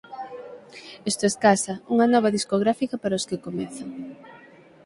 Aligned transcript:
'Estoescasa!', 1.05 1.81
unha 1.93 2.07
nova 2.13 2.33
discográfica 2.37 2.95
para 2.99 3.17
os 3.19 3.27
que 3.29 3.43
comezan 3.45 3.89